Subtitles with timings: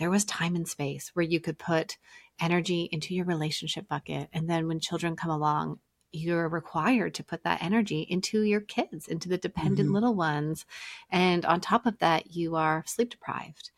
[0.00, 1.98] there was time and space where you could put
[2.40, 4.28] energy into your relationship bucket.
[4.32, 5.78] And then when children come along,
[6.10, 9.94] you're required to put that energy into your kids, into the dependent mm-hmm.
[9.94, 10.64] little ones.
[11.10, 13.70] And on top of that, you are sleep deprived.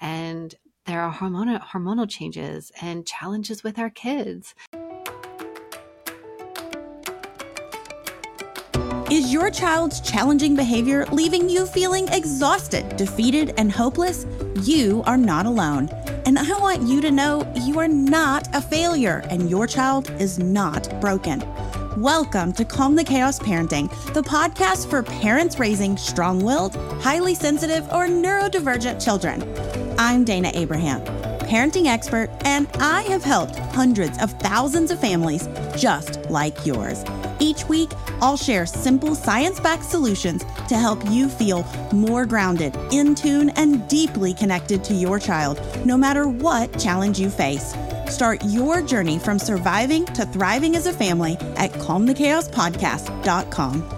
[0.00, 0.54] And
[0.84, 4.54] there are hormonal hormonal changes and challenges with our kids.
[9.10, 14.26] Is your child's challenging behavior leaving you feeling exhausted, defeated, and hopeless?
[14.60, 15.88] You are not alone.
[16.26, 20.38] And I want you to know you are not a failure and your child is
[20.38, 21.42] not broken.
[21.96, 27.84] Welcome to Calm the Chaos Parenting, the podcast for parents raising strong willed, highly sensitive,
[27.86, 29.42] or neurodivergent children.
[29.98, 31.00] I'm Dana Abraham,
[31.48, 37.04] parenting expert, and I have helped hundreds of thousands of families just like yours.
[37.40, 43.14] Each week, I'll share simple science backed solutions to help you feel more grounded, in
[43.14, 47.74] tune, and deeply connected to your child, no matter what challenge you face.
[48.08, 53.94] Start your journey from surviving to thriving as a family at calmthechaospodcast.com.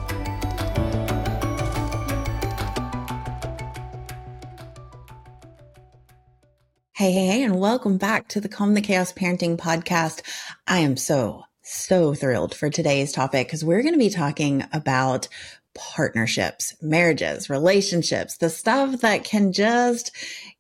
[6.92, 10.20] Hey, hey, hey, and welcome back to the Calm the Chaos Parenting Podcast.
[10.66, 15.28] I am so, so thrilled for today's topic because we're going to be talking about
[15.72, 20.10] partnerships, marriages, relationships, the stuff that can just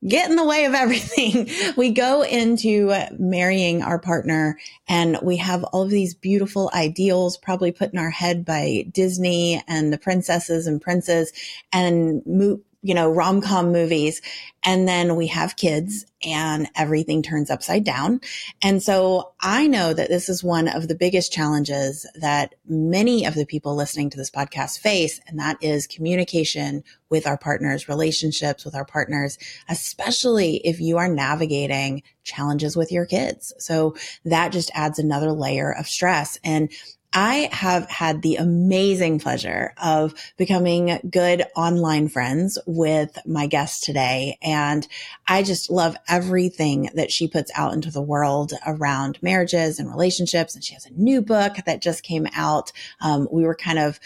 [0.06, 1.48] get in the way of everything.
[1.76, 4.56] we go into marrying our partner
[4.88, 9.62] and we have all of these beautiful ideals probably put in our head by Disney
[9.66, 11.32] and the princesses and princes
[11.72, 14.22] and mo- you know, rom com movies.
[14.64, 18.20] And then we have kids and everything turns upside down.
[18.62, 23.34] And so I know that this is one of the biggest challenges that many of
[23.34, 25.20] the people listening to this podcast face.
[25.26, 31.08] And that is communication with our partners, relationships with our partners, especially if you are
[31.08, 33.52] navigating challenges with your kids.
[33.58, 36.38] So that just adds another layer of stress.
[36.44, 36.70] And
[37.12, 44.38] I have had the amazing pleasure of becoming good online friends with my guest today.
[44.42, 44.86] And
[45.26, 50.54] I just love everything that she puts out into the world around marriages and relationships.
[50.54, 52.70] And she has a new book that just came out.
[53.00, 53.98] Um, we were kind of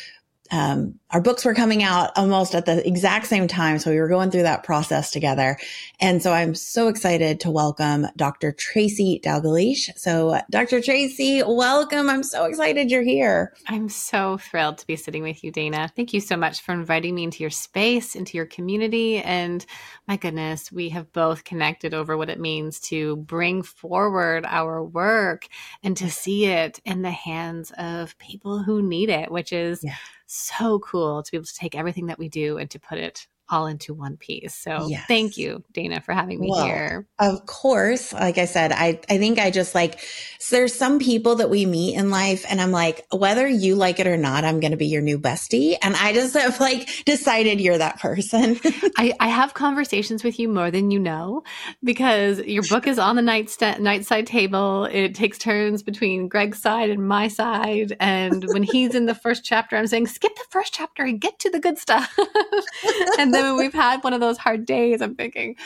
[0.55, 3.81] um, our books were coming out almost at the exact same time.
[3.81, 5.57] So we were going through that process together.
[5.99, 8.53] And so I'm so excited to welcome Dr.
[8.53, 9.91] Tracy Dalgleish.
[9.97, 10.81] So Dr.
[10.81, 12.09] Tracy, welcome.
[12.09, 13.53] I'm so excited you're here.
[13.67, 15.91] I'm so thrilled to be sitting with you, Dana.
[15.97, 19.19] Thank you so much for inviting me into your space, into your community.
[19.19, 19.67] And
[20.07, 25.49] my goodness, we have both connected over what it means to bring forward our work
[25.83, 29.97] and to see it in the hands of people who need it, which is yeah
[30.27, 33.27] so cool to be able to take everything that we do and to put it
[33.51, 34.55] all into one piece.
[34.55, 35.05] So yes.
[35.07, 37.07] thank you, Dana, for having me well, here.
[37.19, 38.13] Of course.
[38.13, 40.01] Like I said, I, I think I just like,
[40.39, 44.01] so there's some people that we meet in life and I'm like, whether you like
[44.01, 45.77] it or not, I'm going to be your new bestie.
[45.83, 48.59] And I just have like decided you're that person.
[48.97, 51.43] I, I have conversations with you more than you know
[51.83, 54.87] because your book is on the night st- nightside table.
[54.87, 57.97] It takes turns between Greg's side and my side.
[58.01, 61.39] And when he's in the first chapter, I'm saying, skip the first chapter and get
[61.41, 62.19] to the good stuff.
[63.19, 65.57] and then when we've had one of those hard days, I'm thinking,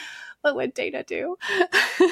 [0.43, 1.37] what would Dana do?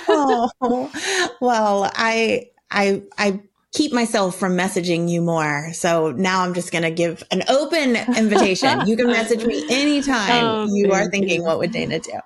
[0.08, 0.50] oh,
[1.40, 3.40] well, I, I, I
[3.76, 5.70] keep myself from messaging you more.
[5.74, 8.86] So now I'm just going to give an open invitation.
[8.86, 11.44] you can message me anytime oh, you are thinking, you.
[11.44, 12.18] what would Dana do?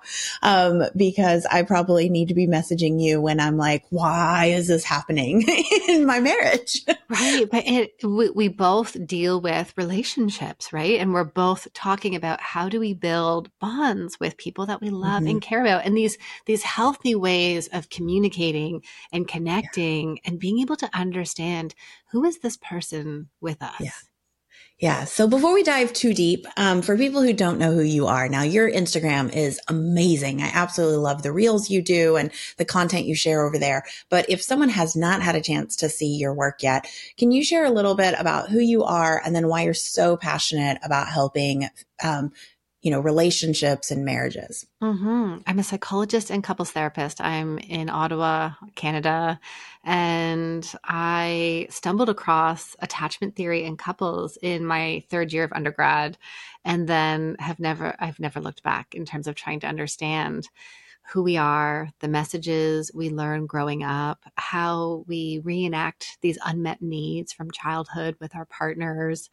[0.43, 4.85] Um, because I probably need to be messaging you when I'm like, why is this
[4.85, 5.43] happening
[5.89, 6.85] in my marriage?
[7.09, 7.45] right.
[7.51, 11.01] But it, we, we both deal with relationships, right?
[11.01, 15.23] And we're both talking about how do we build bonds with people that we love
[15.23, 15.31] mm-hmm.
[15.31, 20.21] and care about and these, these healthy ways of communicating and connecting yeah.
[20.23, 21.75] and being able to understand understand
[22.11, 23.79] who is this person with us.
[23.79, 23.91] Yeah.
[24.79, 25.03] Yeah.
[25.05, 28.27] So before we dive too deep, um, for people who don't know who you are,
[28.27, 30.41] now your Instagram is amazing.
[30.41, 33.83] I absolutely love the reels you do and the content you share over there.
[34.09, 36.87] But if someone has not had a chance to see your work yet,
[37.17, 40.17] can you share a little bit about who you are and then why you're so
[40.17, 41.67] passionate about helping
[42.03, 42.31] um,
[42.81, 44.65] you know, relationships and marriages.
[44.81, 45.37] Mm-hmm.
[45.45, 47.21] I'm a psychologist and couples therapist.
[47.21, 49.39] I'm in Ottawa, Canada,
[49.83, 56.17] and I stumbled across attachment theory in couples in my third year of undergrad,
[56.65, 60.49] and then have never, I've never looked back in terms of trying to understand
[61.09, 67.33] who we are, the messages we learn growing up, how we reenact these unmet needs
[67.33, 69.29] from childhood with our partners.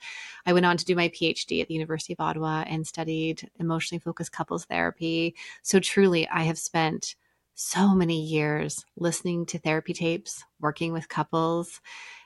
[0.46, 4.00] I went on to do my PhD at the University of Ottawa and studied emotionally
[4.00, 5.34] focused couples therapy.
[5.62, 7.14] So truly, I have spent
[7.54, 11.80] so many years listening to therapy tapes, working with couples,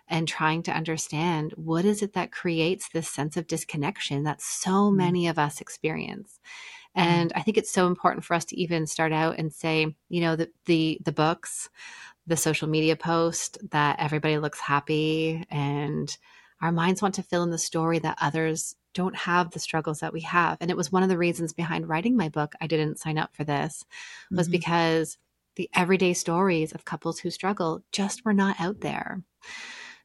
[0.09, 4.91] and trying to understand what is it that creates this sense of disconnection that so
[4.91, 4.97] mm.
[4.97, 6.39] many of us experience.
[6.97, 7.03] Mm.
[7.03, 10.21] And I think it's so important for us to even start out and say, you
[10.21, 11.69] know, the the the books,
[12.27, 16.17] the social media post that everybody looks happy and
[16.61, 20.13] our minds want to fill in the story that others don't have the struggles that
[20.13, 20.59] we have.
[20.61, 22.55] And it was one of the reasons behind writing my book.
[22.61, 23.85] I didn't sign up for this
[24.31, 24.53] was mm-hmm.
[24.53, 25.19] because
[25.57, 29.23] the everyday stories of couples who struggle just were not out there.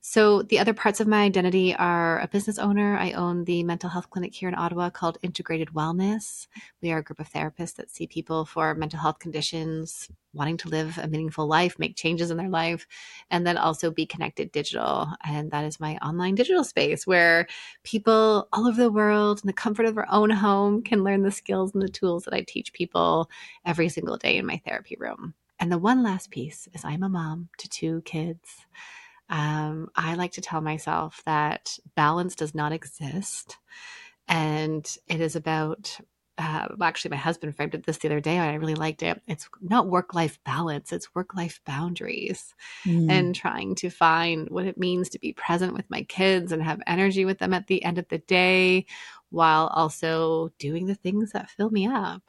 [0.10, 2.96] So, the other parts of my identity are a business owner.
[2.98, 6.48] I own the mental health clinic here in Ottawa called Integrated Wellness.
[6.82, 10.70] We are a group of therapists that see people for mental health conditions, wanting to
[10.70, 12.88] live a meaningful life, make changes in their life,
[13.30, 15.10] and then also be connected digital.
[15.26, 17.46] And that is my online digital space where
[17.84, 21.32] people all over the world in the comfort of their own home can learn the
[21.32, 23.30] skills and the tools that I teach people
[23.66, 25.34] every single day in my therapy room.
[25.60, 28.66] And the one last piece is I'm a mom to two kids.
[29.30, 33.58] Um, I like to tell myself that balance does not exist.
[34.28, 36.00] And it is about,
[36.38, 38.38] uh, actually, my husband framed it this the other day.
[38.38, 39.22] And I really liked it.
[39.28, 42.54] It's not work life balance, it's work life boundaries
[42.86, 43.10] mm.
[43.12, 46.82] and trying to find what it means to be present with my kids and have
[46.88, 48.86] energy with them at the end of the day
[49.30, 52.22] while also doing the things that fill me up.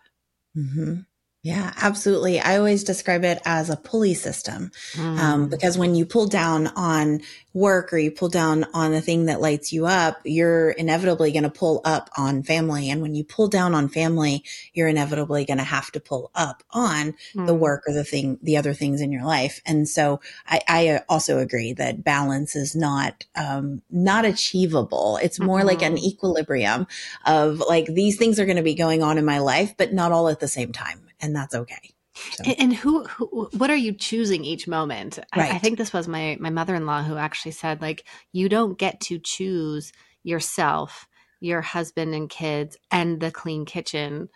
[0.57, 1.01] Mm-hmm.
[1.49, 2.41] Yeah, absolutely.
[2.41, 5.19] I always describe it as a pulley system um, mm.
[5.19, 7.23] um, because when you pull down on
[7.55, 11.45] work or you pull down on the thing that lights you up, you're inevitably going
[11.45, 12.91] to pull up on family.
[12.91, 16.63] And when you pull down on family, you're inevitably going to have to pull up
[16.71, 17.47] on mm.
[17.47, 19.63] the work or the thing, the other things in your life.
[19.65, 25.19] And so I, I also agree that balance is not, um, not achievable.
[25.23, 25.69] It's more mm-hmm.
[25.69, 26.05] like an mm-hmm.
[26.05, 26.87] equilibrium
[27.25, 30.13] of like, these things are going to be going on in my life, but not
[30.13, 31.95] all at the same time and that's okay.
[32.33, 32.45] So.
[32.59, 35.19] And who, who, what are you choosing each moment?
[35.37, 35.53] Right.
[35.53, 38.49] I, I think this was my my mother in law who actually said, like, you
[38.49, 39.93] don't get to choose
[40.25, 41.07] yourself,
[41.41, 44.29] your husband and kids, and the clean kitchen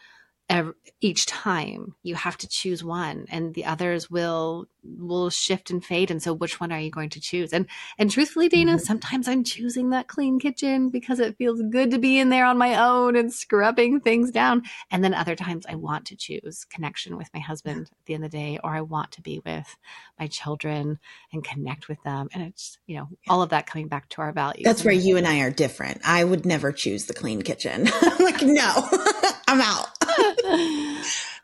[0.48, 5.84] every, each time you have to choose one and the others will will shift and
[5.84, 7.52] fade and so which one are you going to choose?
[7.52, 7.66] And
[7.98, 8.78] and truthfully dana mm-hmm.
[8.78, 12.58] sometimes i'm choosing that clean kitchen because it feels good to be in there on
[12.58, 17.16] my own and scrubbing things down and then other times i want to choose connection
[17.16, 19.76] with my husband at the end of the day or i want to be with
[20.18, 20.98] my children
[21.32, 24.32] and connect with them and it's you know all of that coming back to our
[24.32, 26.00] values that's where you and i are different.
[26.04, 27.88] I would never choose the clean kitchen.
[28.22, 28.88] Like no
[29.48, 29.88] i'm out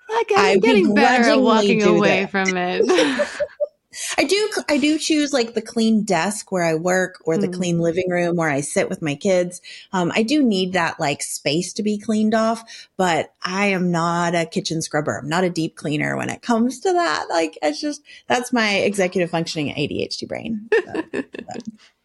[0.08, 2.30] like I'm getting better at walking away that.
[2.30, 3.28] from it.
[4.18, 7.54] I do I do choose like the clean desk where I work or the mm.
[7.54, 9.60] clean living room where I sit with my kids.
[9.92, 12.62] Um, I do need that like space to be cleaned off,
[12.96, 15.18] but I am not a kitchen scrubber.
[15.18, 17.26] I'm not a deep cleaner when it comes to that.
[17.28, 20.68] Like it's just that's my executive functioning ADHD brain.
[20.72, 21.02] So,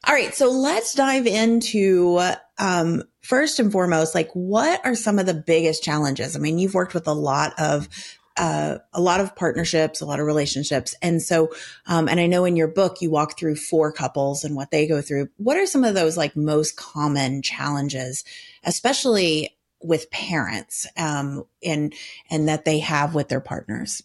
[0.05, 2.19] All right, so let's dive into
[2.57, 6.35] um, first and foremost, like what are some of the biggest challenges?
[6.35, 7.89] I mean, you've worked with a lot of
[8.35, 10.95] uh, a lot of partnerships, a lot of relationships.
[11.03, 11.53] And so,
[11.85, 14.87] um, and I know in your book, you walk through four couples and what they
[14.87, 15.29] go through.
[15.37, 18.23] What are some of those like most common challenges,
[18.63, 21.93] especially with parents, um, and,
[22.31, 24.01] and that they have with their partners?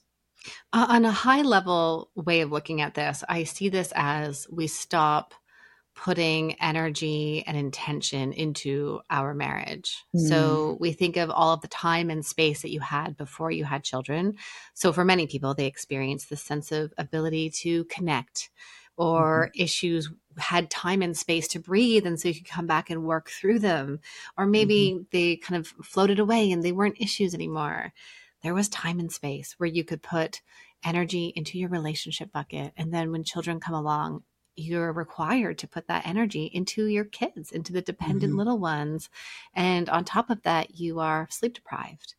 [0.75, 4.67] Uh, on a high level way of looking at this, I see this as we
[4.67, 5.33] stop
[5.99, 10.05] putting energy and intention into our marriage.
[10.15, 10.29] Mm.
[10.29, 13.65] So we think of all of the time and space that you had before you
[13.65, 14.37] had children.
[14.75, 18.51] So for many people, they experience this sense of ability to connect
[18.97, 19.63] or mm-hmm.
[19.63, 23.29] issues had time and space to breathe and so you could come back and work
[23.29, 23.99] through them
[24.37, 25.03] or maybe mm-hmm.
[25.11, 27.93] they kind of floated away and they weren't issues anymore
[28.43, 30.43] there was time and space where you could put
[30.85, 34.23] energy into your relationship bucket and then when children come along
[34.59, 38.39] you're required to put that energy into your kids, into the dependent mm-hmm.
[38.39, 39.09] little ones.
[39.55, 42.15] And on top of that, you are sleep deprived.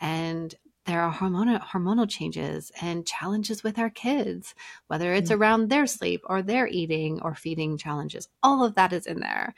[0.00, 4.54] And there are hormonal hormonal changes and challenges with our kids,
[4.88, 5.40] whether it's mm-hmm.
[5.40, 8.28] around their sleep or their eating or feeding challenges.
[8.42, 9.54] All of that is in there.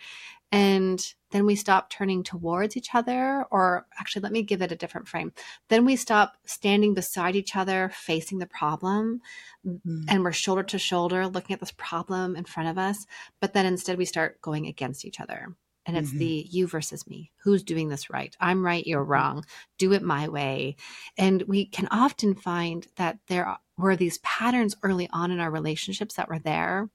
[0.54, 4.76] And then we stop turning towards each other, or actually, let me give it a
[4.76, 5.32] different frame.
[5.68, 9.20] Then we stop standing beside each other, facing the problem,
[9.66, 10.04] mm-hmm.
[10.08, 13.04] and we're shoulder to shoulder looking at this problem in front of us.
[13.40, 15.56] But then instead, we start going against each other.
[15.87, 16.18] And it's mm-hmm.
[16.18, 17.32] the you versus me.
[17.42, 18.34] Who's doing this right?
[18.40, 19.11] I'm right, you're mm-hmm.
[19.11, 19.44] wrong.
[19.76, 20.76] Do it my way.
[21.18, 26.14] And we can often find that there were these patterns early on in our relationships
[26.14, 26.88] that were there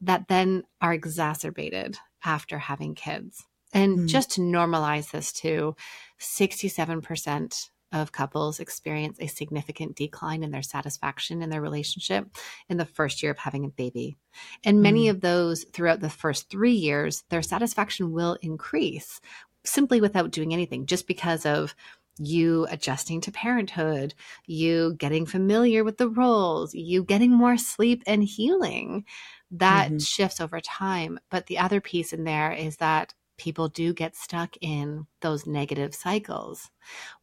[0.00, 3.44] that then are exacerbated after having kids.
[3.72, 4.06] And mm.
[4.06, 5.74] just to normalize this too,
[6.20, 12.26] 67% of couples experience a significant decline in their satisfaction in their relationship
[12.68, 14.16] in the first year of having a baby.
[14.64, 15.10] And many mm.
[15.10, 19.20] of those throughout the first three years, their satisfaction will increase
[19.64, 21.74] simply without doing anything, just because of
[22.18, 24.14] you adjusting to parenthood,
[24.46, 29.04] you getting familiar with the roles, you getting more sleep and healing.
[29.52, 29.98] That mm-hmm.
[29.98, 31.20] shifts over time.
[31.30, 35.94] But the other piece in there is that people do get stuck in those negative
[35.94, 36.70] cycles,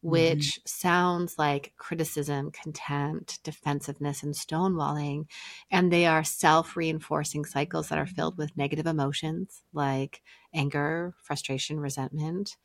[0.02, 0.60] which mm-hmm.
[0.66, 5.24] sounds like criticism, contempt, defensiveness, and stonewalling.
[5.70, 10.20] And they are self reinforcing cycles that are filled with negative emotions like
[10.54, 12.56] anger, frustration, resentment,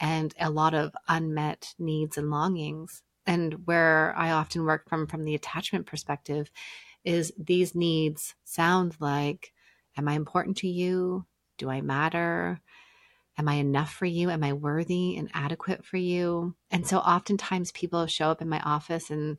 [0.00, 3.02] and a lot of unmet needs and longings.
[3.26, 6.50] And where I often work from from the attachment perspective
[7.04, 9.52] is these needs sound like
[9.96, 11.24] am I important to you?
[11.58, 12.60] Do I matter?
[13.38, 14.30] Am I enough for you?
[14.30, 16.54] Am I worthy and adequate for you?
[16.70, 19.38] And so oftentimes people show up in my office and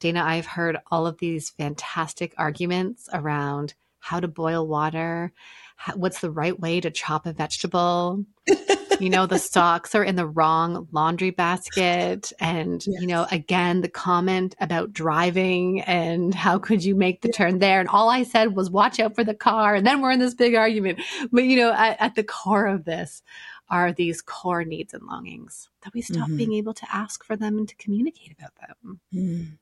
[0.00, 5.32] Dana, I've heard all of these fantastic arguments around how to boil water,
[5.76, 8.24] how, what's the right way to chop a vegetable.
[9.00, 12.32] you know, the socks are in the wrong laundry basket.
[12.40, 12.96] And, yes.
[13.00, 17.80] you know, again, the comment about driving and how could you make the turn there?
[17.80, 19.74] And all I said was watch out for the car.
[19.74, 21.00] And then we're in this big argument.
[21.30, 23.22] But, you know, at, at the core of this
[23.68, 26.36] are these core needs and longings that we stop mm-hmm.
[26.36, 29.00] being able to ask for them and to communicate about them.
[29.14, 29.58] Mm.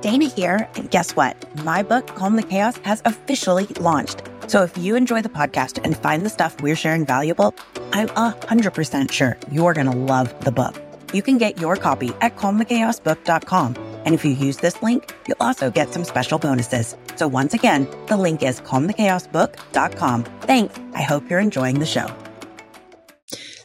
[0.00, 1.36] Dana here, and guess what?
[1.64, 4.22] My book, Calm the Chaos, has officially launched.
[4.46, 7.54] So if you enjoy the podcast and find the stuff we're sharing valuable,
[7.92, 10.80] I'm 100% sure you're going to love the book.
[11.12, 13.76] You can get your copy at calmthechaosbook.com.
[14.04, 16.96] And if you use this link, you'll also get some special bonuses.
[17.16, 20.24] So once again, the link is calmthechaosbook.com.
[20.42, 20.78] Thanks.
[20.94, 22.06] I hope you're enjoying the show.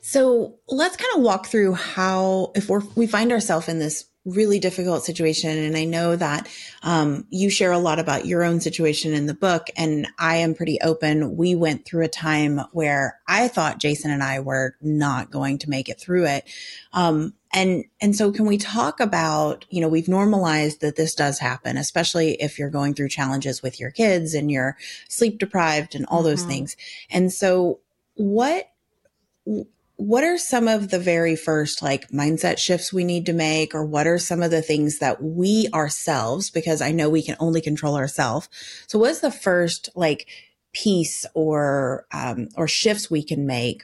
[0.01, 4.58] So let's kind of walk through how, if we're, we find ourselves in this really
[4.58, 5.58] difficult situation.
[5.58, 6.48] And I know that
[6.82, 9.68] um, you share a lot about your own situation in the book.
[9.75, 11.36] And I am pretty open.
[11.36, 15.70] We went through a time where I thought Jason and I were not going to
[15.70, 16.46] make it through it.
[16.94, 21.38] Um, and, and so can we talk about, you know, we've normalized that this does
[21.39, 24.77] happen, especially if you're going through challenges with your kids and you're
[25.10, 26.30] sleep deprived and all mm-hmm.
[26.30, 26.77] those things.
[27.12, 27.82] And so
[28.15, 28.70] what,
[29.96, 33.76] what are some of the very first like mindset shifts we need to make?
[33.76, 37.36] Or what are some of the things that we ourselves because i know we can
[37.40, 38.50] only control ourselves
[38.88, 40.28] so what's the first like
[40.74, 43.84] piece or um, or shifts we can make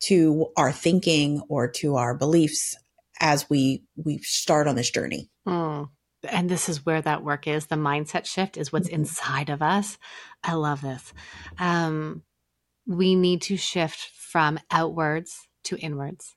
[0.00, 2.76] to our thinking or to our beliefs
[3.20, 5.28] as we we start on this journey?
[5.46, 5.90] Mm.
[6.28, 7.66] and this is where that work is.
[7.66, 9.00] The mindset shift is what's mm-hmm.
[9.00, 9.98] inside of us.
[10.42, 11.12] I love this.
[11.58, 12.22] Um,
[12.86, 16.34] we need to shift from outwards to inwards.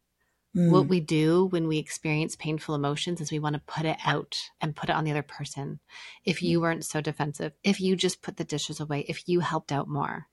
[0.56, 0.70] Mm.
[0.70, 4.38] What we do when we experience painful emotions is we want to put it out
[4.60, 5.80] and put it on the other person.
[6.26, 9.72] If you weren't so defensive, if you just put the dishes away, if you helped
[9.72, 10.28] out more.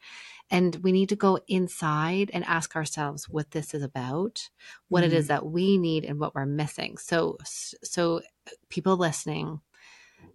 [0.50, 4.48] And we need to go inside and ask ourselves what this is about,
[4.88, 5.06] what mm.
[5.06, 5.28] it is mm.
[5.28, 6.96] that we need and what we're missing.
[6.96, 8.22] So so
[8.70, 9.60] people listening,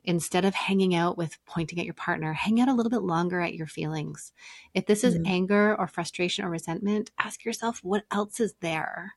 [0.04, 3.40] instead of hanging out with pointing at your partner, hang out a little bit longer
[3.40, 4.34] at your feelings.
[4.74, 5.28] If this is mm-hmm.
[5.28, 9.14] anger or frustration or resentment, ask yourself what else is there.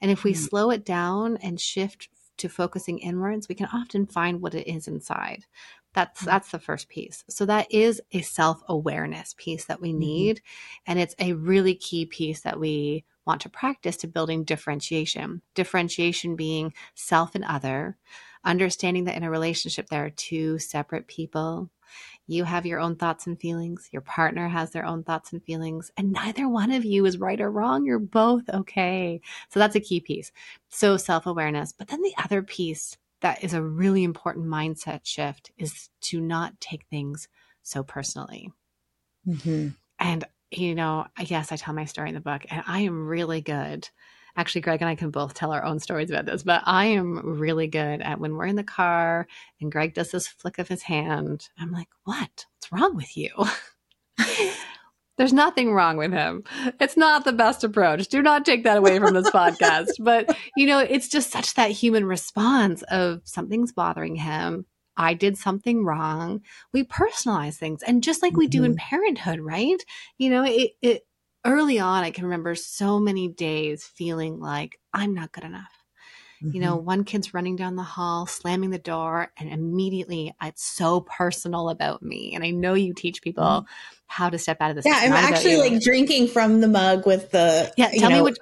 [0.00, 0.44] And if we mm-hmm.
[0.44, 2.08] slow it down and shift
[2.38, 5.44] to focusing inwards, we can often find what it is inside.
[5.92, 6.30] That's mm-hmm.
[6.30, 7.24] that's the first piece.
[7.28, 10.40] So that is a self-awareness piece that we need
[10.86, 15.42] and it's a really key piece that we want to practice to building differentiation.
[15.54, 17.96] Differentiation being self and other,
[18.48, 21.70] understanding that in a relationship there are two separate people.
[22.26, 25.90] You have your own thoughts and feelings, your partner has their own thoughts and feelings,
[25.96, 27.86] and neither one of you is right or wrong.
[27.86, 29.20] You're both okay.
[29.48, 30.32] So that's a key piece.
[30.68, 31.72] So self awareness.
[31.72, 36.60] But then the other piece that is a really important mindset shift is to not
[36.60, 37.28] take things
[37.62, 38.52] so personally.
[39.26, 39.68] Mm-hmm.
[39.98, 43.40] And, you know, yes, I tell my story in the book, and I am really
[43.40, 43.88] good
[44.38, 47.20] actually greg and i can both tell our own stories about this but i am
[47.38, 49.26] really good at when we're in the car
[49.60, 53.30] and greg does this flick of his hand i'm like what what's wrong with you
[55.18, 56.44] there's nothing wrong with him
[56.80, 60.66] it's not the best approach do not take that away from this podcast but you
[60.66, 64.64] know it's just such that human response of something's bothering him
[64.98, 66.42] I did something wrong.
[66.72, 67.82] We personalize things.
[67.84, 68.88] And just like we do in mm-hmm.
[68.88, 69.80] parenthood, right?
[70.18, 71.02] You know, it, it
[71.44, 75.72] early on, I can remember so many days feeling like I'm not good enough.
[76.42, 76.54] Mm-hmm.
[76.54, 76.86] You know, mm-hmm.
[76.86, 82.02] one kid's running down the hall, slamming the door, and immediately it's so personal about
[82.02, 82.32] me.
[82.34, 83.72] And I know you teach people mm-hmm.
[84.06, 84.86] how to step out of this.
[84.86, 87.90] Yeah, I'm actually like drinking from the mug with the yeah.
[87.90, 88.38] Tell know, me what.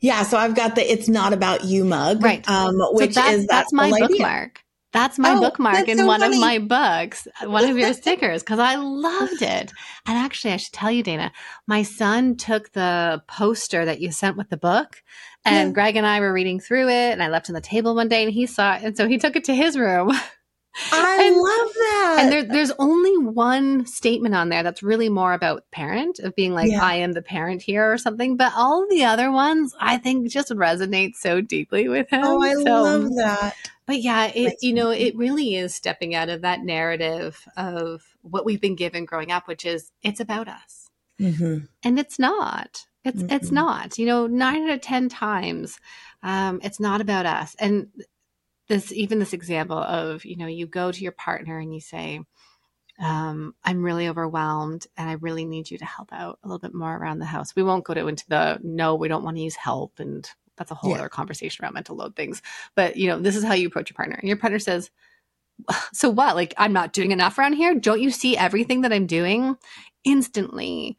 [0.00, 2.48] yeah, so I've got the "It's Not About You" mug, right?
[2.48, 4.63] Um, which so that's, is that that's my bookmark.
[4.94, 6.36] That's my oh, bookmark in so one funny.
[6.36, 9.72] of my books, one of your stickers, because I loved it.
[10.06, 11.32] And actually, I should tell you, Dana,
[11.66, 15.02] my son took the poster that you sent with the book,
[15.44, 15.72] and yeah.
[15.72, 18.22] Greg and I were reading through it, and I left on the table one day,
[18.22, 20.12] and he saw it, and so he took it to his room.
[20.92, 22.16] I and, love that.
[22.20, 26.52] And there, there's only one statement on there that's really more about parent of being
[26.52, 26.84] like, yeah.
[26.84, 28.36] I am the parent here or something.
[28.36, 32.22] But all the other ones, I think just resonate so deeply with him.
[32.24, 33.54] Oh, I so, love that.
[33.86, 38.44] But yeah, it, you know, it really is stepping out of that narrative of what
[38.44, 40.88] we've been given growing up, which is it's about us.
[41.20, 41.66] Mm-hmm.
[41.82, 42.86] And it's not.
[43.04, 43.32] It's mm-hmm.
[43.32, 43.98] it's not.
[43.98, 45.78] You know, nine out of ten times,
[46.22, 47.54] um, it's not about us.
[47.58, 47.88] And
[48.68, 52.20] this even this example of you know you go to your partner and you say
[53.00, 56.74] um, i'm really overwhelmed and i really need you to help out a little bit
[56.74, 57.54] more around the house.
[57.56, 60.70] We won't go to into the no we don't want to use help and that's
[60.70, 60.98] a whole yeah.
[60.98, 62.40] other conversation around mental load things.
[62.74, 64.16] But you know this is how you approach your partner.
[64.16, 64.90] And your partner says
[65.92, 66.36] so what?
[66.36, 67.74] Like i'm not doing enough around here?
[67.74, 69.56] Don't you see everything that i'm doing?
[70.04, 70.98] Instantly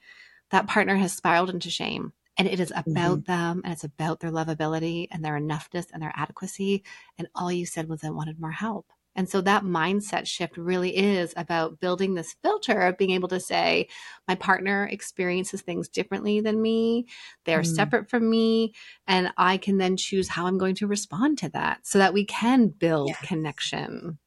[0.51, 3.31] that partner has spiraled into shame and it is about mm-hmm.
[3.31, 6.83] them and it's about their lovability and their enoughness and their adequacy.
[7.17, 8.87] And all you said was, I wanted more help.
[9.15, 13.39] And so that mindset shift really is about building this filter of being able to
[13.39, 13.87] say,
[14.27, 17.07] my partner experiences things differently than me.
[17.45, 17.75] They're mm.
[17.75, 18.73] separate from me.
[19.07, 22.25] And I can then choose how I'm going to respond to that so that we
[22.25, 23.21] can build yes.
[23.21, 24.19] connection.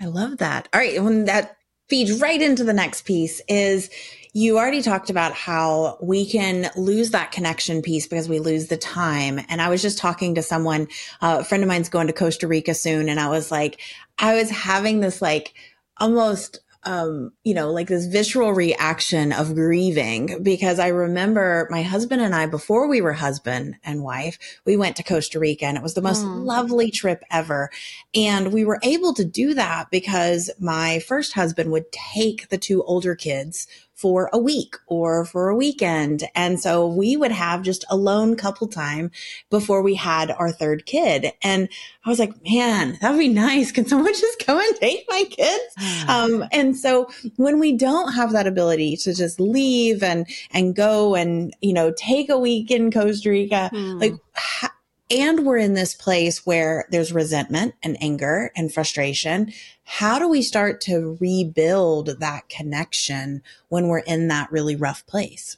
[0.00, 0.68] I love that.
[0.72, 1.00] All right.
[1.00, 1.56] When that
[1.90, 3.90] feeds right into the next piece is
[4.32, 8.76] you already talked about how we can lose that connection piece because we lose the
[8.76, 9.40] time.
[9.48, 10.86] And I was just talking to someone,
[11.20, 13.08] uh, a friend of mine's going to Costa Rica soon.
[13.08, 13.80] And I was like,
[14.18, 15.52] I was having this like
[15.98, 22.22] almost um, you know, like this visceral reaction of grieving because I remember my husband
[22.22, 25.82] and I, before we were husband and wife, we went to Costa Rica and it
[25.82, 26.44] was the most mm.
[26.44, 27.70] lovely trip ever.
[28.14, 32.82] And we were able to do that because my first husband would take the two
[32.84, 33.66] older kids
[34.00, 36.24] for a week or for a weekend.
[36.34, 39.10] And so we would have just alone couple time
[39.50, 41.32] before we had our third kid.
[41.42, 41.68] And
[42.06, 43.70] I was like, man, that would be nice.
[43.70, 45.74] Can someone just go and take my kids?
[46.08, 51.14] Um, and so when we don't have that ability to just leave and, and go
[51.14, 54.00] and, you know, take a week in Costa Rica, mm.
[54.00, 54.74] like, ha-
[55.10, 59.52] and we're in this place where there's resentment and anger and frustration.
[59.84, 65.56] How do we start to rebuild that connection when we're in that really rough place?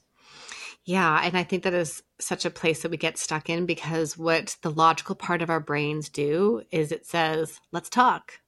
[0.85, 1.21] Yeah.
[1.23, 4.57] And I think that is such a place that we get stuck in because what
[4.63, 8.41] the logical part of our brains do is it says, let's talk.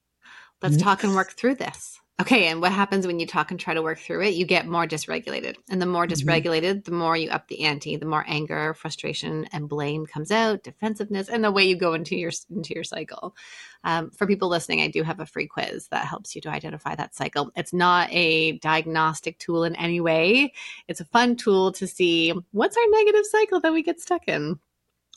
[0.61, 0.83] Let's mm-hmm.
[0.83, 1.99] talk and work through this.
[2.21, 4.35] Okay, and what happens when you talk and try to work through it?
[4.35, 5.55] You get more dysregulated.
[5.69, 6.29] And the more mm-hmm.
[6.29, 10.63] dysregulated, the more you up the ante, the more anger, frustration, and blame comes out,
[10.63, 13.35] defensiveness, and the way you go into your into your cycle.
[13.83, 16.95] Um, for people listening, I do have a free quiz that helps you to identify
[16.95, 17.51] that cycle.
[17.53, 20.53] It's not a diagnostic tool in any way.
[20.87, 24.57] It's a fun tool to see what's our negative cycle that we get stuck in.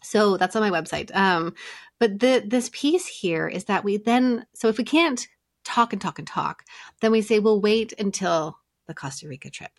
[0.02, 1.14] So that's on my website.
[1.14, 1.54] Um,
[2.00, 5.28] but the this piece here is that we then so if we can't
[5.68, 6.64] talk and talk and talk.
[7.00, 9.72] Then we say, we'll wait until the Costa Rica trip.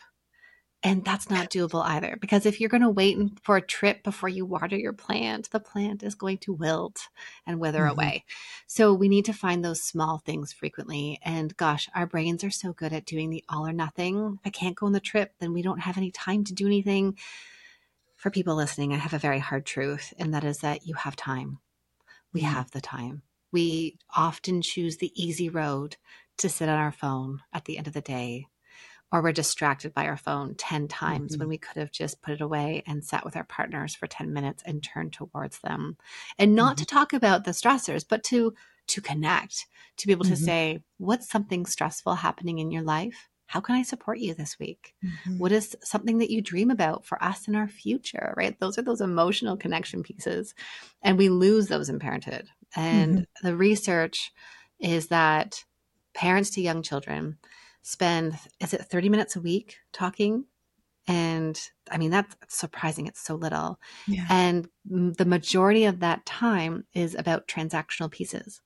[0.81, 4.29] And that's not doable either because if you're going to wait for a trip before
[4.29, 7.07] you water your plant, the plant is going to wilt
[7.45, 7.91] and wither mm-hmm.
[7.91, 8.25] away.
[8.67, 11.19] So we need to find those small things frequently.
[11.23, 14.37] And gosh, our brains are so good at doing the all or nothing.
[14.39, 16.65] If I can't go on the trip, then we don't have any time to do
[16.65, 17.17] anything.
[18.15, 21.15] For people listening, I have a very hard truth, and that is that you have
[21.15, 21.59] time.
[22.33, 22.53] We mm-hmm.
[22.53, 25.97] have the time we often choose the easy road
[26.37, 28.47] to sit on our phone at the end of the day
[29.11, 31.39] or we're distracted by our phone 10 times mm-hmm.
[31.39, 34.33] when we could have just put it away and sat with our partners for 10
[34.33, 35.97] minutes and turned towards them
[36.37, 36.83] and not mm-hmm.
[36.83, 38.53] to talk about the stressors but to
[38.87, 40.45] to connect to be able to mm-hmm.
[40.45, 44.93] say what's something stressful happening in your life how can I support you this week?
[45.03, 45.39] Mm-hmm.
[45.39, 48.57] What is something that you dream about for us in our future, right?
[48.59, 50.53] Those are those emotional connection pieces.
[51.01, 52.47] And we lose those in parenthood.
[52.75, 53.47] And mm-hmm.
[53.47, 54.31] the research
[54.79, 55.63] is that
[56.13, 57.39] parents to young children
[57.81, 60.45] spend, is it 30 minutes a week talking?
[61.07, 61.59] And
[61.89, 63.07] I mean, that's surprising.
[63.07, 63.79] It's so little.
[64.07, 64.27] Yeah.
[64.29, 68.61] And the majority of that time is about transactional pieces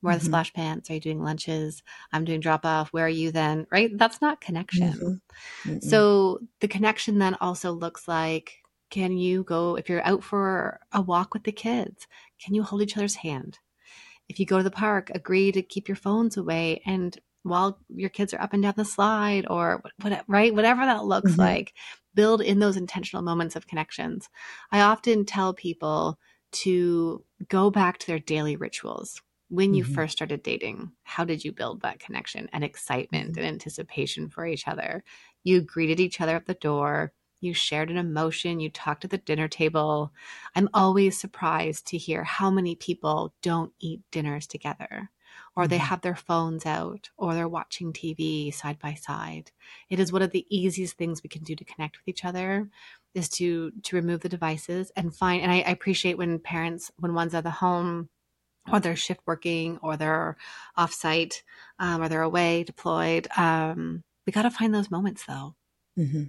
[0.00, 0.20] where mm-hmm.
[0.20, 0.90] the splash pants?
[0.90, 1.82] Are you doing lunches?
[2.12, 2.92] I'm doing drop off.
[2.92, 3.66] Where are you then?
[3.70, 3.90] Right?
[3.96, 4.92] That's not connection.
[4.92, 5.70] Mm-hmm.
[5.70, 5.88] Mm-hmm.
[5.88, 8.54] So the connection then also looks like
[8.90, 12.06] can you go if you're out for a walk with the kids
[12.42, 13.58] can you hold each other's hand?
[14.28, 18.10] If you go to the park, agree to keep your phones away and while your
[18.10, 21.40] kids are up and down the slide or what, right whatever that looks mm-hmm.
[21.40, 21.72] like
[22.14, 24.28] build in those intentional moments of connections
[24.72, 26.18] i often tell people
[26.50, 29.94] to go back to their daily rituals when you mm-hmm.
[29.94, 33.38] first started dating how did you build that connection and excitement mm-hmm.
[33.38, 35.02] and anticipation for each other
[35.44, 39.18] you greeted each other at the door you shared an emotion, you talked at the
[39.18, 40.12] dinner table.
[40.56, 45.10] I'm always surprised to hear how many people don't eat dinners together
[45.54, 45.86] or they mm-hmm.
[45.86, 49.50] have their phones out, or they're watching TV side by side.
[49.90, 52.68] It is one of the easiest things we can do to connect with each other
[53.14, 55.42] is to to remove the devices and find.
[55.42, 58.08] And I, I appreciate when parents, when one's at the home,
[58.72, 60.36] or they're shift working, or they're
[60.76, 61.42] offsite,
[61.78, 63.28] um, or they're away deployed.
[63.36, 65.54] Um, we got to find those moments, though.
[65.98, 66.24] Mm-hmm.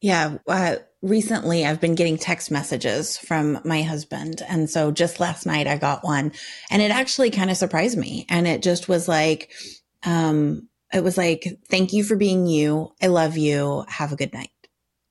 [0.00, 0.38] Yeah.
[0.46, 4.42] Uh, recently, I've been getting text messages from my husband.
[4.48, 6.32] And so just last night, I got one
[6.70, 8.24] and it actually kind of surprised me.
[8.28, 9.50] And it just was like,
[10.04, 12.92] um, it was like, thank you for being you.
[13.02, 13.84] I love you.
[13.88, 14.50] Have a good night.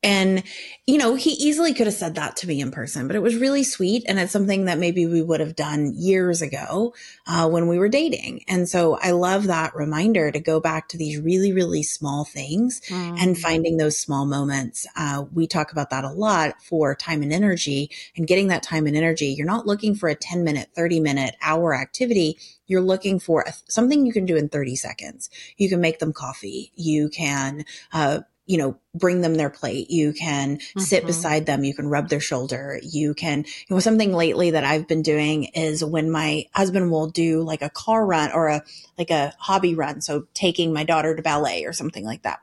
[0.08, 0.44] And,
[0.86, 3.36] you know, he easily could have said that to me in person, but it was
[3.36, 4.06] really sweet.
[4.08, 6.94] And it's something that maybe we would have done years ago
[7.28, 8.46] uh, when we were dating.
[8.48, 12.80] And so I love that reminder to go back to these really, really small things
[12.88, 13.22] mm.
[13.22, 14.88] and finding those small moments.
[14.96, 18.88] Uh, we talk about that a lot for time and energy and getting that time
[18.88, 19.28] and energy.
[19.28, 22.38] You're not looking for a 10 minute, 30 minute, hour activity
[22.70, 25.30] you're looking for a, something you can do in 30 seconds.
[25.56, 26.74] You can make them coffee.
[26.76, 29.92] You can, uh, you know, bring them their plate.
[29.92, 30.80] You can mm-hmm.
[30.80, 31.64] sit beside them.
[31.64, 32.80] You can rub their shoulder.
[32.82, 37.08] You can, you know, something lately that I've been doing is when my husband will
[37.08, 38.64] do like a car run or a,
[38.98, 40.02] like a hobby run.
[40.02, 42.40] So taking my daughter to ballet or something like that.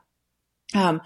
[0.73, 1.01] Um,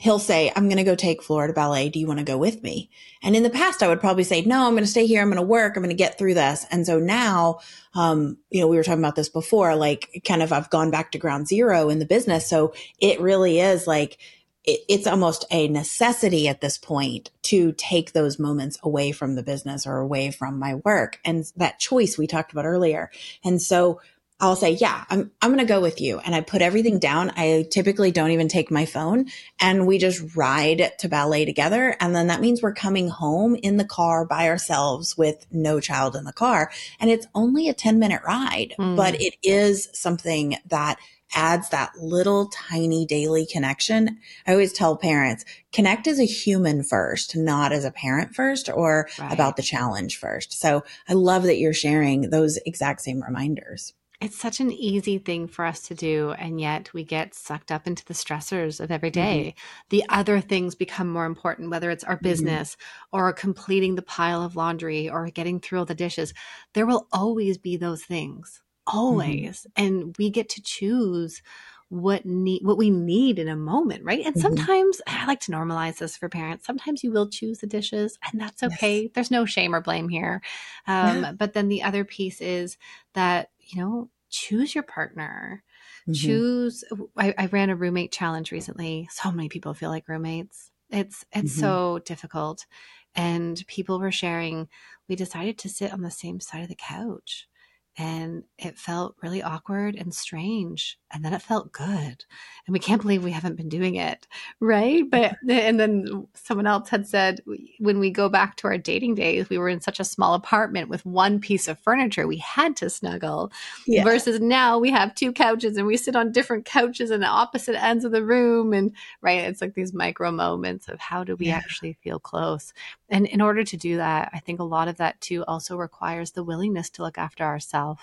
[0.00, 1.90] he'll say, I'm going to go take Florida ballet.
[1.90, 2.88] Do you want to go with me?
[3.22, 5.20] And in the past, I would probably say, no, I'm going to stay here.
[5.20, 5.76] I'm going to work.
[5.76, 6.64] I'm going to get through this.
[6.70, 7.58] And so now,
[7.92, 11.12] um, you know, we were talking about this before, like kind of I've gone back
[11.12, 12.48] to ground zero in the business.
[12.48, 14.16] So it really is like,
[14.64, 19.42] it, it's almost a necessity at this point to take those moments away from the
[19.42, 23.10] business or away from my work and that choice we talked about earlier.
[23.44, 24.00] And so
[24.40, 26.18] I'll say, yeah, I'm, I'm going to go with you.
[26.18, 27.30] And I put everything down.
[27.36, 29.26] I typically don't even take my phone
[29.60, 31.96] and we just ride to ballet together.
[32.00, 36.16] And then that means we're coming home in the car by ourselves with no child
[36.16, 36.70] in the car.
[36.98, 38.96] And it's only a 10 minute ride, mm.
[38.96, 40.98] but it is something that
[41.34, 44.18] adds that little tiny daily connection.
[44.46, 49.08] I always tell parents, connect as a human first, not as a parent first or
[49.18, 49.32] right.
[49.32, 50.58] about the challenge first.
[50.58, 53.94] So I love that you're sharing those exact same reminders.
[54.20, 56.32] It's such an easy thing for us to do.
[56.32, 59.54] And yet we get sucked up into the stressors of every day.
[59.56, 59.86] Mm-hmm.
[59.88, 62.28] The other things become more important, whether it's our mm-hmm.
[62.28, 63.18] business mm-hmm.
[63.18, 66.34] or completing the pile of laundry or getting through all the dishes.
[66.74, 68.98] There will always be those things, mm-hmm.
[68.98, 69.66] always.
[69.76, 69.84] Mm-hmm.
[69.84, 71.42] And we get to choose
[71.90, 74.42] what need what we need in a moment right and mm-hmm.
[74.42, 78.40] sometimes i like to normalize this for parents sometimes you will choose the dishes and
[78.40, 79.10] that's okay yes.
[79.12, 80.40] there's no shame or blame here
[80.86, 81.32] um, yeah.
[81.36, 82.78] but then the other piece is
[83.14, 85.62] that you know, choose your partner.
[86.02, 86.12] Mm-hmm.
[86.12, 86.84] Choose.
[87.16, 89.08] I, I, ran a roommate challenge recently.
[89.10, 90.70] So many people feel like roommates.
[90.90, 91.60] It's it's mm-hmm.
[91.60, 92.66] so difficult,
[93.14, 94.68] and people were sharing.
[95.08, 97.48] We decided to sit on the same side of the couch,
[97.96, 102.24] and it felt really awkward and strange and then it felt good.
[102.66, 104.26] And we can't believe we haven't been doing it
[104.60, 105.08] right?
[105.08, 107.40] But and then someone else had said
[107.78, 110.88] when we go back to our dating days we were in such a small apartment
[110.88, 113.50] with one piece of furniture we had to snuggle
[113.86, 114.04] yeah.
[114.04, 117.80] versus now we have two couches and we sit on different couches in the opposite
[117.82, 121.46] ends of the room and right it's like these micro moments of how do we
[121.46, 121.56] yeah.
[121.56, 122.72] actually feel close?
[123.08, 126.32] And in order to do that i think a lot of that too also requires
[126.32, 128.02] the willingness to look after ourselves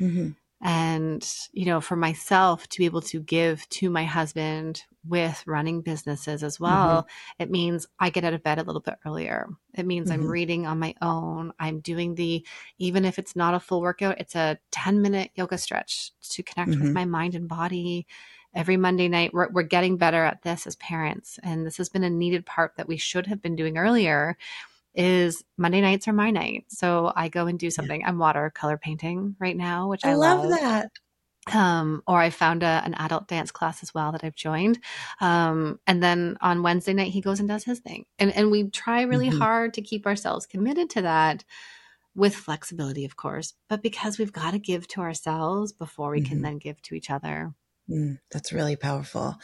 [0.00, 5.42] mm-hmm and you know for myself to be able to give to my husband with
[5.46, 7.42] running businesses as well mm-hmm.
[7.42, 10.20] it means i get out of bed a little bit earlier it means mm-hmm.
[10.20, 12.44] i'm reading on my own i'm doing the
[12.78, 16.70] even if it's not a full workout it's a 10 minute yoga stretch to connect
[16.70, 16.82] mm-hmm.
[16.82, 18.04] with my mind and body
[18.52, 22.02] every monday night we're, we're getting better at this as parents and this has been
[22.02, 24.36] a needed part that we should have been doing earlier
[24.98, 26.64] is Monday nights are my night.
[26.68, 28.04] So I go and do something.
[28.04, 30.50] I'm watercolor painting right now, which I, I love, love.
[30.50, 30.90] that.
[31.54, 34.80] Um, or I found a, an adult dance class as well that I've joined.
[35.20, 38.04] Um, and then on Wednesday night, he goes and does his thing.
[38.18, 39.38] And, and we try really mm-hmm.
[39.38, 41.44] hard to keep ourselves committed to that
[42.14, 46.28] with flexibility, of course, but because we've got to give to ourselves before we mm-hmm.
[46.28, 47.54] can then give to each other.
[47.90, 49.36] Mm, that's really powerful.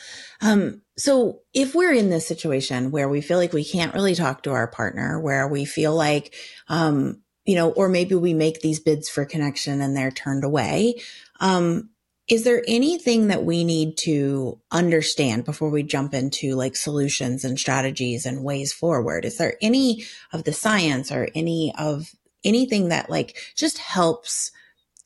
[0.42, 4.42] Um, so if we're in this situation where we feel like we can't really talk
[4.42, 6.34] to our partner, where we feel like,
[6.68, 10.96] um, you know, or maybe we make these bids for connection and they're turned away.
[11.40, 11.90] Um,
[12.28, 17.58] is there anything that we need to understand before we jump into like solutions and
[17.58, 19.24] strategies and ways forward?
[19.24, 22.10] Is there any of the science or any of
[22.42, 24.50] anything that like just helps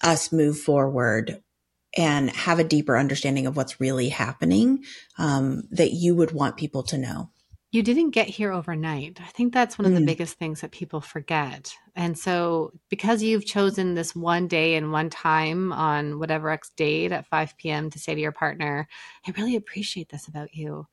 [0.03, 1.43] us move forward
[1.97, 4.85] and have a deeper understanding of what's really happening
[5.19, 7.31] um, that you would want people to know?
[7.71, 9.19] You didn't get here overnight.
[9.21, 10.07] I think that's one of the mm.
[10.07, 11.75] biggest things that people forget.
[11.95, 17.13] And so, because you've chosen this one day and one time on whatever X date
[17.13, 17.91] at 5 p.m.
[17.91, 18.89] to say to your partner,
[19.27, 20.87] I really appreciate this about you,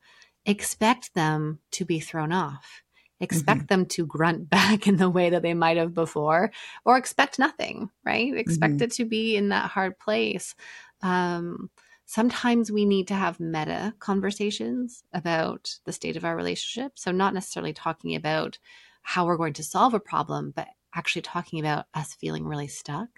[0.44, 2.82] expect them to be thrown off.
[3.20, 3.66] Expect mm-hmm.
[3.66, 6.50] them to grunt back in the way that they might have before,
[6.84, 8.36] or expect nothing, right?
[8.36, 8.84] Expect mm-hmm.
[8.84, 10.54] it to be in that hard place.
[11.02, 11.70] Um,
[12.06, 16.92] sometimes we need to have meta conversations about the state of our relationship.
[16.98, 18.58] So, not necessarily talking about
[19.02, 23.08] how we're going to solve a problem, but actually talking about us feeling really stuck.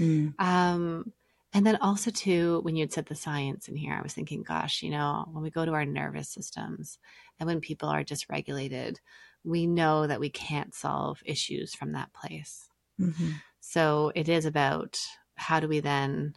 [0.00, 0.34] Mm.
[0.40, 1.12] Um,
[1.52, 4.42] and then also, too, when you had said the science in here, I was thinking,
[4.42, 6.98] gosh, you know, when we go to our nervous systems
[7.38, 8.96] and when people are dysregulated,
[9.44, 12.68] we know that we can't solve issues from that place.
[13.00, 13.32] Mm-hmm.
[13.60, 14.98] So, it is about
[15.36, 16.34] how do we then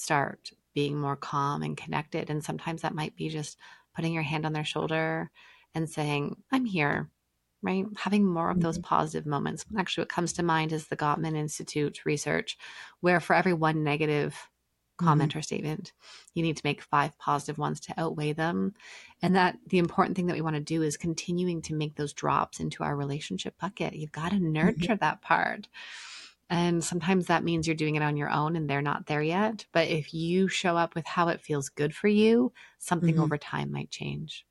[0.00, 2.30] start being more calm and connected.
[2.30, 3.58] And sometimes that might be just
[3.94, 5.30] putting your hand on their shoulder
[5.74, 7.10] and saying, I'm here,
[7.62, 7.84] right?
[7.96, 8.62] Having more of mm-hmm.
[8.62, 9.64] those positive moments.
[9.76, 12.56] Actually, what comes to mind is the Gottman Institute research,
[13.00, 14.48] where for every one negative
[14.96, 15.38] comment mm-hmm.
[15.38, 15.92] or statement,
[16.34, 18.74] you need to make five positive ones to outweigh them.
[19.22, 22.12] And that the important thing that we want to do is continuing to make those
[22.12, 23.94] drops into our relationship bucket.
[23.94, 24.52] You've got to mm-hmm.
[24.52, 24.96] nurture mm-hmm.
[25.00, 25.68] that part.
[26.50, 29.66] And sometimes that means you're doing it on your own and they're not there yet.
[29.72, 33.22] But if you show up with how it feels good for you, something mm-hmm.
[33.22, 34.44] over time might change.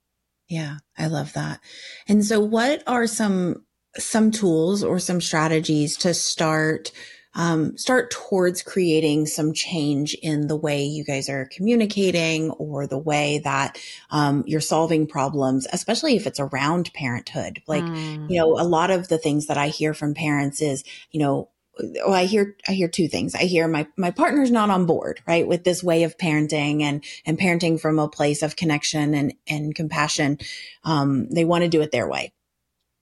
[0.48, 1.60] Yeah, I love that.
[2.08, 3.66] And so what are some
[3.98, 6.92] some tools or some strategies to start
[7.36, 12.98] um, start towards creating some change in the way you guys are communicating or the
[12.98, 13.78] way that
[14.10, 17.62] um, you're solving problems, especially if it's around parenthood.
[17.68, 18.30] Like, mm.
[18.30, 21.50] you know, a lot of the things that I hear from parents is, you know,
[21.80, 23.36] well, I hear, I hear two things.
[23.36, 25.48] I hear my, my partner's not on board, right?
[25.48, 29.74] With this way of parenting and, and parenting from a place of connection and, and
[29.74, 30.40] compassion.
[30.84, 32.34] Um, they want to do it their way.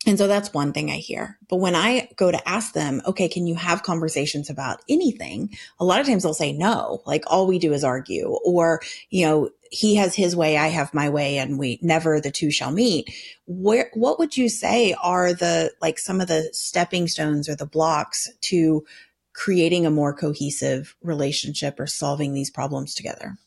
[0.06, 1.38] And so that's one thing I hear.
[1.50, 5.58] But when I go to ask them, okay, can you have conversations about anything?
[5.80, 9.26] A lot of times they'll say no, like all we do is argue or, you
[9.26, 12.72] know, he has his way, I have my way, and we never the two shall
[12.72, 13.14] meet.
[13.48, 17.66] Where, what would you say are the, like some of the stepping stones or the
[17.66, 18.86] blocks to
[19.34, 23.38] creating a more cohesive relationship or solving these problems together?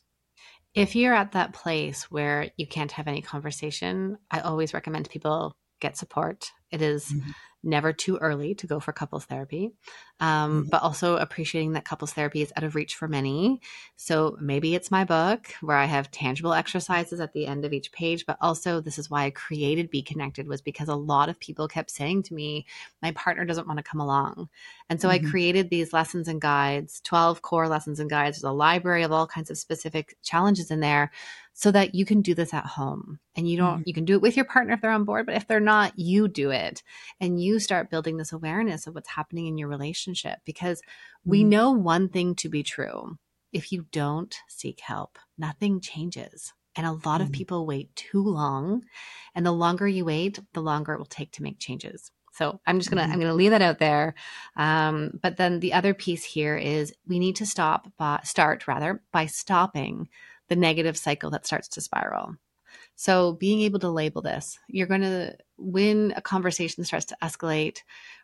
[0.75, 5.55] If you're at that place where you can't have any conversation, I always recommend people
[5.81, 6.53] get support.
[6.71, 7.31] It is mm-hmm
[7.63, 9.71] never too early to go for couples therapy,
[10.19, 10.69] um, mm-hmm.
[10.69, 13.61] but also appreciating that couples therapy is out of reach for many.
[13.95, 17.91] So maybe it's my book where I have tangible exercises at the end of each
[17.91, 21.39] page, but also this is why I created Be Connected was because a lot of
[21.39, 22.65] people kept saying to me,
[23.01, 24.49] my partner doesn't want to come along.
[24.91, 25.25] And so mm-hmm.
[25.25, 28.41] I created these lessons and guides, 12 core lessons and guides.
[28.41, 31.11] There's a library of all kinds of specific challenges in there
[31.53, 33.83] so that you can do this at home and you don't mm-hmm.
[33.85, 35.97] you can do it with your partner if they're on board but if they're not
[35.97, 36.83] you do it
[37.21, 41.29] and you start building this awareness of what's happening in your relationship because mm-hmm.
[41.29, 43.17] we know one thing to be true
[43.53, 47.23] if you don't seek help nothing changes and a lot mm-hmm.
[47.23, 48.83] of people wait too long
[49.35, 52.79] and the longer you wait the longer it will take to make changes so I'm
[52.79, 53.21] just gonna I'm mm-hmm.
[53.21, 54.15] gonna leave that out there.
[54.55, 59.01] Um, but then the other piece here is we need to stop by, start rather
[59.11, 60.09] by stopping
[60.47, 62.35] the negative cycle that starts to spiral.
[62.95, 67.79] So, being able to label this, you're going to, when a conversation starts to escalate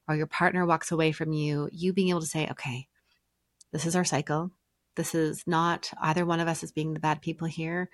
[0.07, 2.87] or your partner walks away from you, you being able to say, okay,
[3.71, 4.51] this is our cycle.
[4.95, 7.89] This is not either one of us is being the bad people here.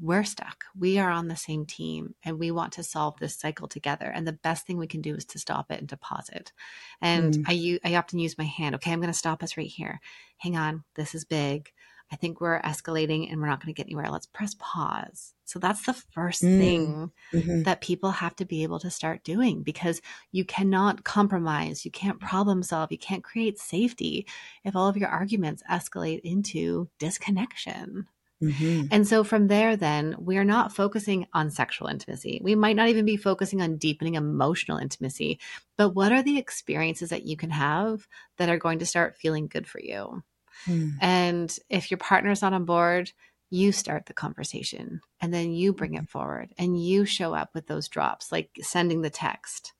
[0.00, 0.64] We're stuck.
[0.78, 4.06] We are on the same team and we want to solve this cycle together.
[4.06, 6.52] And the best thing we can do is to stop it and to pause it.
[7.00, 7.80] And mm.
[7.84, 8.74] I, I often use my hand.
[8.74, 10.00] Okay, I'm going to stop us right here.
[10.36, 10.84] Hang on.
[10.96, 11.72] This is big.
[12.12, 14.10] I think we're escalating and we're not going to get anywhere.
[14.10, 15.34] Let's press pause.
[15.44, 16.58] So that's the first mm.
[16.58, 17.62] thing mm-hmm.
[17.62, 22.20] that people have to be able to start doing because you cannot compromise, you can't
[22.20, 24.26] problem solve, you can't create safety
[24.62, 28.06] if all of your arguments escalate into disconnection.
[28.42, 28.88] Mm-hmm.
[28.90, 32.40] And so from there, then we are not focusing on sexual intimacy.
[32.42, 35.40] We might not even be focusing on deepening emotional intimacy,
[35.76, 39.48] but what are the experiences that you can have that are going to start feeling
[39.48, 40.22] good for you?
[40.66, 40.92] Mm.
[41.00, 43.12] And if your partner's not on board,
[43.48, 47.66] you start the conversation and then you bring it forward and you show up with
[47.66, 49.72] those drops, like sending the text.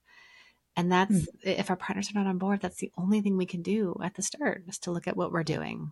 [0.75, 1.27] And that's, mm.
[1.43, 4.15] if our partners are not on board, that's the only thing we can do at
[4.15, 5.91] the start is to look at what we're doing.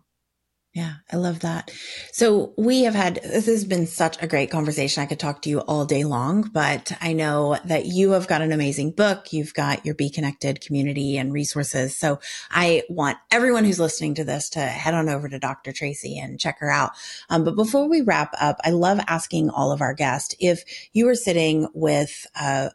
[0.76, 1.70] Yeah, I love that.
[2.12, 5.02] So we have had, this has been such a great conversation.
[5.02, 8.42] I could talk to you all day long, but I know that you have got
[8.42, 9.32] an amazing book.
[9.32, 11.96] You've got your Be Connected community and resources.
[11.96, 15.72] So I want everyone who's listening to this to head on over to Dr.
[15.72, 16.90] Tracy and check her out.
[17.30, 20.62] Um, but before we wrap up, I love asking all of our guests if
[20.92, 22.68] you were sitting with, uh,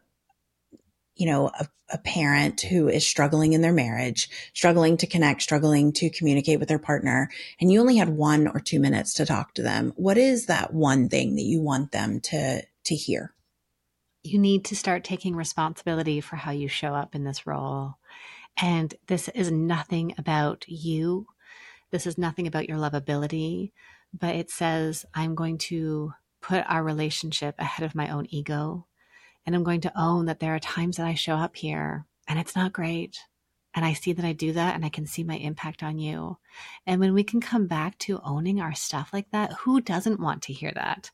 [1.21, 5.93] you know, a, a, parent who is struggling in their marriage, struggling to connect, struggling
[5.93, 7.29] to communicate with their partner,
[7.59, 10.73] and you only had one or two minutes to talk to them, what is that
[10.73, 13.35] one thing that you want them to, to hear?
[14.23, 17.97] You need to start taking responsibility for how you show up in this role.
[18.59, 21.27] And this is nothing about you.
[21.91, 23.73] This is nothing about your lovability,
[24.11, 28.87] but it says, I'm going to put our relationship ahead of my own ego.
[29.45, 32.39] And I'm going to own that there are times that I show up here and
[32.39, 33.19] it's not great.
[33.73, 36.37] And I see that I do that and I can see my impact on you.
[36.85, 40.43] And when we can come back to owning our stuff like that, who doesn't want
[40.43, 41.09] to hear that?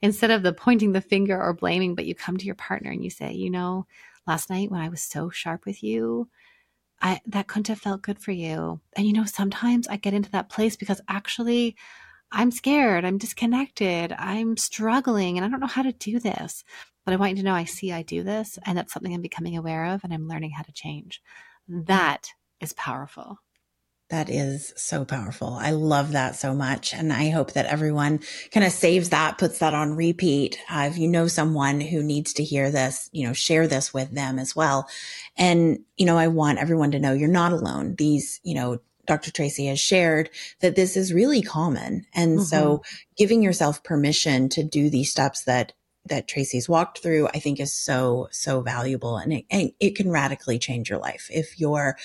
[0.00, 3.02] Instead of the pointing the finger or blaming, but you come to your partner and
[3.02, 3.86] you say, you know,
[4.26, 6.28] last night when I was so sharp with you,
[7.02, 8.80] I that couldn't have felt good for you.
[8.94, 11.76] And you know, sometimes I get into that place because actually
[12.32, 16.64] I'm scared, I'm disconnected, I'm struggling, and I don't know how to do this.
[17.06, 19.22] But I want you to know I see I do this, and that's something I'm
[19.22, 21.22] becoming aware of, and I'm learning how to change.
[21.68, 23.38] That is powerful.
[24.08, 25.54] That is so powerful.
[25.54, 26.94] I love that so much.
[26.94, 28.20] And I hope that everyone
[28.52, 30.60] kind of saves that, puts that on repeat.
[30.70, 34.12] Uh, if you know someone who needs to hear this, you know, share this with
[34.12, 34.88] them as well.
[35.36, 37.96] And, you know, I want everyone to know you're not alone.
[37.96, 39.32] These, you know, Dr.
[39.32, 42.06] Tracy has shared that this is really common.
[42.14, 42.44] And mm-hmm.
[42.44, 42.82] so
[43.16, 45.72] giving yourself permission to do these steps that
[46.08, 50.10] that Tracy's walked through, I think is so, so valuable and it, and it can
[50.10, 51.96] radically change your life if you're,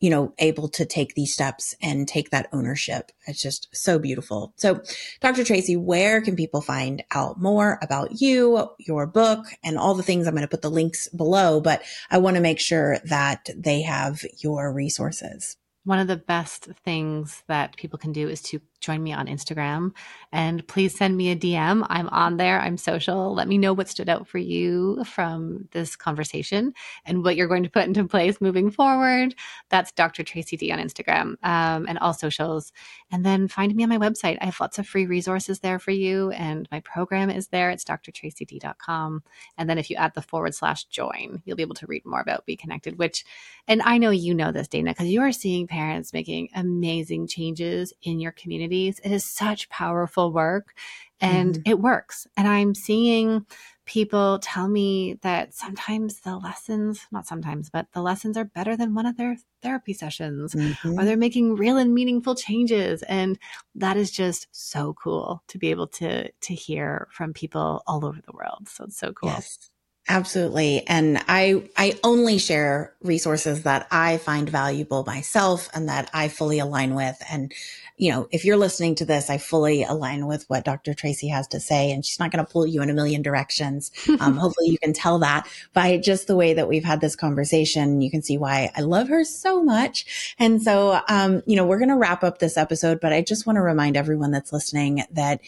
[0.00, 3.12] you know, able to take these steps and take that ownership.
[3.26, 4.54] It's just so beautiful.
[4.56, 4.80] So,
[5.20, 5.44] Dr.
[5.44, 10.26] Tracy, where can people find out more about you, your book, and all the things?
[10.26, 13.82] I'm going to put the links below, but I want to make sure that they
[13.82, 15.56] have your resources.
[15.84, 19.92] One of the best things that people can do is to join me on Instagram
[20.32, 21.86] and please send me a DM.
[21.88, 23.34] I'm on there, I'm social.
[23.34, 26.72] Let me know what stood out for you from this conversation
[27.04, 29.34] and what you're going to put into place moving forward.
[29.68, 30.22] That's Dr.
[30.22, 32.72] Tracy D on Instagram um, and all socials.
[33.10, 34.38] And then find me on my website.
[34.40, 37.70] I have lots of free resources there for you, and my program is there.
[37.70, 39.22] It's drtracyd.com.
[39.58, 42.20] And then if you add the forward slash join, you'll be able to read more
[42.20, 43.24] about Be Connected, which,
[43.66, 47.92] and I know you know this, Dayna, because you are seeing parents making amazing changes
[48.02, 49.00] in your community communities.
[49.04, 50.74] It is such powerful work
[51.20, 51.70] and mm-hmm.
[51.70, 52.26] it works.
[52.36, 53.44] And I'm seeing
[53.84, 58.94] people tell me that sometimes the lessons, not sometimes, but the lessons are better than
[58.94, 60.98] one of their therapy sessions mm-hmm.
[60.98, 63.02] or they're making real and meaningful changes.
[63.02, 63.38] And
[63.74, 68.20] that is just so cool to be able to, to hear from people all over
[68.24, 68.68] the world.
[68.68, 69.30] So it's so cool.
[69.30, 69.69] Yes.
[70.10, 70.84] Absolutely.
[70.88, 76.58] And I, I only share resources that I find valuable myself and that I fully
[76.58, 77.22] align with.
[77.30, 77.52] And
[77.96, 80.94] you know, if you're listening to this, I fully align with what Dr.
[80.94, 83.92] Tracy has to say, and she's not going to pull you in a million directions.
[84.20, 88.02] Um, hopefully, you can tell that by just the way that we've had this conversation.
[88.02, 90.34] You can see why I love her so much.
[90.38, 93.46] And so, um, you know, we're going to wrap up this episode, but I just
[93.46, 95.40] want to remind everyone that's listening that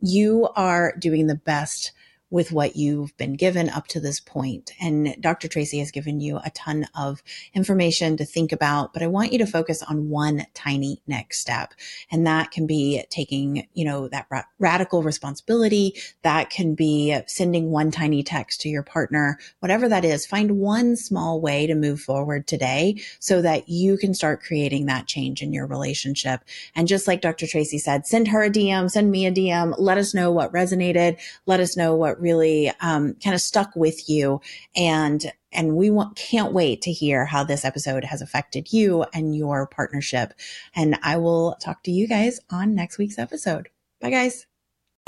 [0.00, 1.92] you are doing the best
[2.30, 4.72] with what you've been given up to this point.
[4.80, 5.48] And Dr.
[5.48, 7.22] Tracy has given you a ton of
[7.54, 11.74] information to think about, but I want you to focus on one tiny next step.
[12.10, 15.94] And that can be taking, you know, that ra- radical responsibility.
[16.22, 20.24] That can be sending one tiny text to your partner, whatever that is.
[20.24, 25.06] Find one small way to move forward today so that you can start creating that
[25.06, 26.42] change in your relationship.
[26.74, 27.46] And just like Dr.
[27.46, 29.74] Tracy said, send her a DM, send me a DM.
[29.78, 31.18] Let us know what resonated.
[31.46, 34.40] Let us know what really um, kind of stuck with you
[34.76, 39.34] and and we want, can't wait to hear how this episode has affected you and
[39.34, 40.32] your partnership.
[40.76, 43.68] And I will talk to you guys on next week's episode.
[44.00, 44.46] Bye, guys.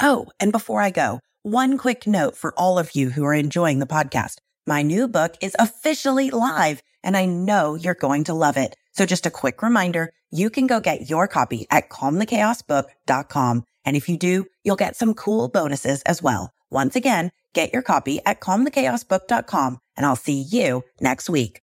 [0.00, 3.78] Oh, and before I go, one quick note for all of you who are enjoying
[3.78, 4.38] the podcast.
[4.66, 8.76] My new book is officially live, and I know you're going to love it.
[8.92, 13.64] So just a quick reminder, you can go get your copy at calmthechaosbook.com.
[13.84, 16.52] And if you do, you'll get some cool bonuses as well.
[16.72, 21.60] Once again, get your copy at calmthechaosbook.com and I'll see you next week.